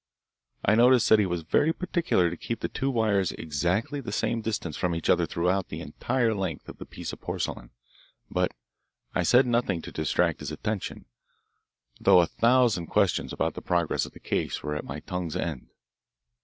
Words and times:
I 0.65 0.73
noticed 0.73 1.07
that 1.09 1.19
he 1.19 1.27
was 1.27 1.43
very 1.43 1.71
particular 1.71 2.31
to 2.31 2.35
keep 2.35 2.61
the 2.61 2.67
two 2.67 2.89
wires 2.89 3.33
exactly 3.33 4.01
the 4.01 4.11
same 4.11 4.41
distance 4.41 4.75
from 4.75 4.95
each 4.95 5.11
other 5.11 5.27
throughout 5.27 5.67
the 5.69 5.79
entire 5.79 6.33
length 6.33 6.67
of 6.67 6.79
the 6.79 6.87
piece 6.87 7.13
of 7.13 7.21
porcelain, 7.21 7.69
but 8.27 8.51
I 9.13 9.21
said 9.21 9.45
nothing 9.45 9.79
to 9.83 9.91
distract 9.91 10.39
his 10.39 10.49
attention, 10.51 11.05
though 11.99 12.19
a 12.21 12.25
thousand 12.25 12.87
questions 12.87 13.31
about 13.31 13.53
the 13.53 13.61
progress 13.61 14.07
of 14.07 14.13
the 14.13 14.19
case 14.19 14.63
were 14.63 14.75
at 14.75 14.85
my 14.85 15.01
tongue's 15.01 15.35
end. 15.35 15.69